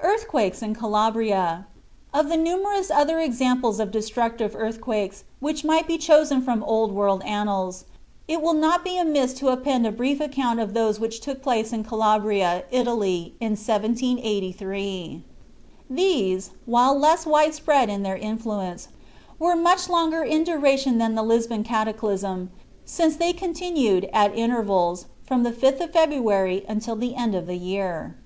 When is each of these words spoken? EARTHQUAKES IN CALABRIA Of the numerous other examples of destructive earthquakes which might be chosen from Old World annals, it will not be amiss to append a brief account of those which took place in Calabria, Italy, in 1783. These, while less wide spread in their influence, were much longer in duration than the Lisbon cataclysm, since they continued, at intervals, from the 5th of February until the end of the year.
EARTHQUAKES 0.00 0.60
IN 0.60 0.74
CALABRIA 0.74 1.66
Of 2.12 2.28
the 2.28 2.36
numerous 2.36 2.90
other 2.90 3.18
examples 3.20 3.80
of 3.80 3.90
destructive 3.90 4.54
earthquakes 4.54 5.24
which 5.38 5.64
might 5.64 5.86
be 5.86 5.96
chosen 5.96 6.42
from 6.42 6.62
Old 6.64 6.92
World 6.92 7.22
annals, 7.24 7.86
it 8.28 8.42
will 8.42 8.52
not 8.52 8.84
be 8.84 8.98
amiss 8.98 9.32
to 9.40 9.48
append 9.48 9.86
a 9.86 9.92
brief 9.92 10.20
account 10.20 10.60
of 10.60 10.74
those 10.74 11.00
which 11.00 11.20
took 11.22 11.40
place 11.40 11.72
in 11.72 11.84
Calabria, 11.84 12.64
Italy, 12.70 13.32
in 13.40 13.52
1783. 13.52 15.24
These, 15.88 16.50
while 16.66 16.94
less 16.98 17.24
wide 17.24 17.54
spread 17.54 17.88
in 17.88 18.02
their 18.02 18.18
influence, 18.18 18.88
were 19.38 19.56
much 19.56 19.88
longer 19.88 20.22
in 20.22 20.44
duration 20.44 20.98
than 20.98 21.14
the 21.14 21.22
Lisbon 21.22 21.64
cataclysm, 21.64 22.50
since 22.84 23.16
they 23.16 23.32
continued, 23.32 24.06
at 24.12 24.34
intervals, 24.36 25.06
from 25.26 25.44
the 25.44 25.52
5th 25.52 25.80
of 25.80 25.94
February 25.94 26.62
until 26.68 26.94
the 26.94 27.14
end 27.16 27.34
of 27.34 27.46
the 27.46 27.56
year. 27.56 28.18